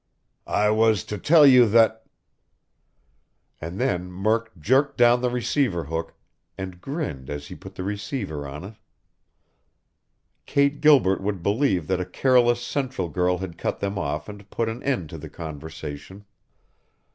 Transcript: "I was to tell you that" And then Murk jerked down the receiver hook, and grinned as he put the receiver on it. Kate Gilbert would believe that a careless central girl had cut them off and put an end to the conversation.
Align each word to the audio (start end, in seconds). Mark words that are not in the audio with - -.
"I 0.47 0.71
was 0.71 1.03
to 1.03 1.19
tell 1.19 1.45
you 1.45 1.69
that" 1.69 2.07
And 3.61 3.79
then 3.79 4.11
Murk 4.11 4.49
jerked 4.59 4.97
down 4.97 5.21
the 5.21 5.29
receiver 5.29 5.83
hook, 5.83 6.15
and 6.57 6.81
grinned 6.81 7.29
as 7.29 7.45
he 7.49 7.55
put 7.55 7.75
the 7.75 7.83
receiver 7.83 8.47
on 8.47 8.63
it. 8.63 8.73
Kate 10.47 10.81
Gilbert 10.81 11.21
would 11.21 11.43
believe 11.43 11.85
that 11.85 12.01
a 12.01 12.05
careless 12.05 12.63
central 12.65 13.09
girl 13.09 13.37
had 13.37 13.59
cut 13.59 13.79
them 13.79 13.99
off 13.99 14.27
and 14.27 14.49
put 14.49 14.69
an 14.69 14.81
end 14.81 15.11
to 15.11 15.19
the 15.19 15.29
conversation. 15.29 16.25